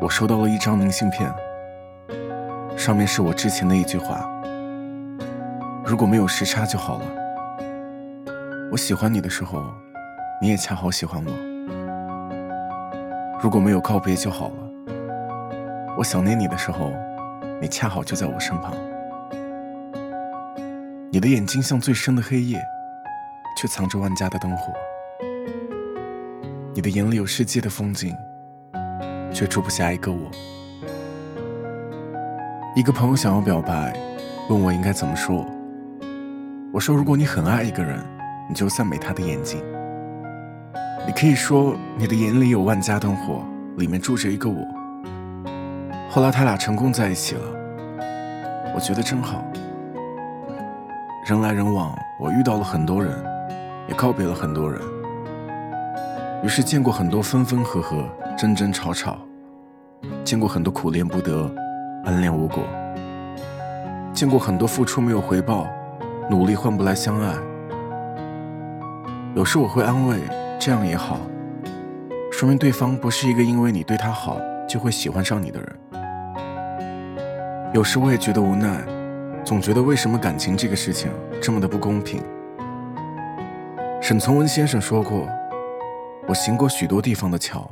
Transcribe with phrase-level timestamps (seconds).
[0.00, 1.30] 我收到了一张明信片，
[2.74, 4.26] 上面是我之前的一句话
[5.84, 7.04] ：“如果没有时差就好了。”
[8.72, 9.62] 我喜欢你的时候，
[10.40, 11.32] 你也恰好喜欢我。
[13.42, 14.54] 如果没有告别就好了。
[15.98, 16.90] 我想念你的时候，
[17.60, 18.72] 你恰好就在我身旁。
[21.10, 22.58] 你的眼睛像最深的黑夜，
[23.58, 24.72] 却藏着万家的灯火。
[26.72, 28.16] 你的眼里有世界的风景。
[29.32, 30.30] 却住不下一个我。
[32.76, 33.92] 一个朋友想要表白，
[34.48, 35.44] 问我应该怎么说。
[36.72, 37.98] 我说：如果你很爱一个人，
[38.48, 39.60] 你就赞美他的眼睛。
[41.06, 43.42] 你可以说你的眼里有万家灯火，
[43.76, 44.64] 里面住着一个我。
[46.08, 47.42] 后来他俩成功在一起了，
[48.74, 49.42] 我觉得真好。
[51.26, 53.12] 人来人往，我遇到了很多人，
[53.88, 54.80] 也告别了很多人。
[56.42, 59.18] 于是见过很多分分合合、争争吵吵，
[60.24, 61.50] 见过很多苦恋不得、
[62.04, 62.64] 暗恋无果，
[64.12, 65.66] 见过很多付出没有回报、
[66.30, 67.34] 努力换不来相爱。
[69.34, 70.18] 有时我会安慰，
[70.58, 71.18] 这样也好，
[72.32, 75.68] 说明对方不是一个因为你对他好就会喜欢上你的人。
[77.74, 78.82] 有时我也觉得无奈，
[79.44, 81.10] 总觉得为什么感情这个事情
[81.42, 82.22] 这么的不公平。
[84.00, 85.28] 沈从文先生说过。
[86.28, 87.68] 我行过许多地方的桥，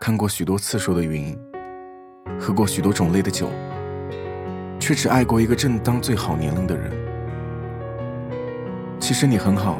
[0.00, 1.36] 看过许多次数的云，
[2.38, 3.48] 喝过许多种类的酒，
[4.78, 6.92] 却只爱过一个正当最好年龄的人。
[9.00, 9.78] 其实你很好，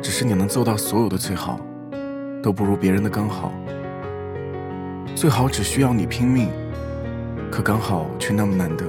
[0.00, 1.60] 只是你能做到所有的最好，
[2.42, 3.52] 都不如别人的刚好。
[5.14, 6.48] 最好只需要你拼命，
[7.50, 8.86] 可刚好却那么难得。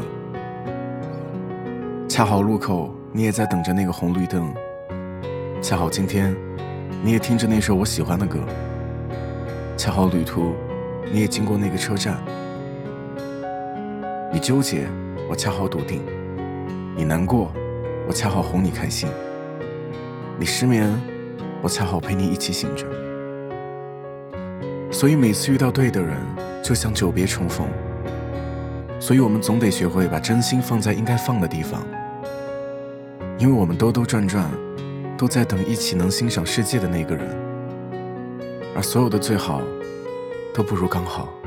[2.08, 4.54] 恰好路口你也在等着那个红绿灯，
[5.62, 6.34] 恰好今天。
[7.04, 8.40] 你也听着那首我喜欢的歌，
[9.84, 10.54] 恰好旅途，
[11.12, 12.16] 你也经过那个车站。
[14.32, 14.88] 你纠结，
[15.28, 16.02] 我恰好笃定；
[16.96, 17.52] 你难过，
[18.08, 19.10] 我恰好哄你开心；
[20.38, 20.88] 你失眠，
[21.64, 22.86] 我恰好陪你一起醒着。
[24.92, 26.16] 所以每次遇到对的人，
[26.64, 27.68] 就像久别重逢。
[29.00, 31.82] 所以我们总得学会把真心放在应该放的地方，
[33.40, 34.48] 因为我们兜兜转转。
[35.18, 37.28] 都在等一起能欣赏世界的那个人，
[38.74, 39.62] 而所有的最好，
[40.54, 41.41] 都不如刚好。